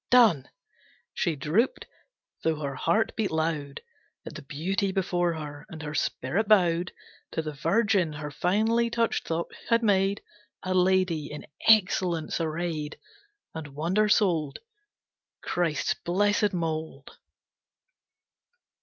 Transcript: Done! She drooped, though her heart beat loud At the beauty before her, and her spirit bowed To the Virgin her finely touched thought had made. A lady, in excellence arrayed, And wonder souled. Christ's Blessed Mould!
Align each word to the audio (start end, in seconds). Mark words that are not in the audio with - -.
Done! 0.09 0.49
She 1.13 1.35
drooped, 1.35 1.85
though 2.43 2.55
her 2.59 2.73
heart 2.73 3.15
beat 3.15 3.29
loud 3.29 3.81
At 4.25 4.33
the 4.33 4.41
beauty 4.41 4.91
before 4.91 5.33
her, 5.35 5.63
and 5.69 5.83
her 5.83 5.93
spirit 5.93 6.47
bowed 6.47 6.91
To 7.33 7.43
the 7.43 7.53
Virgin 7.53 8.13
her 8.13 8.31
finely 8.31 8.89
touched 8.89 9.27
thought 9.27 9.51
had 9.69 9.83
made. 9.83 10.23
A 10.63 10.73
lady, 10.73 11.27
in 11.27 11.45
excellence 11.67 12.41
arrayed, 12.41 12.97
And 13.53 13.75
wonder 13.75 14.09
souled. 14.09 14.57
Christ's 15.43 15.93
Blessed 15.93 16.51
Mould! 16.51 17.19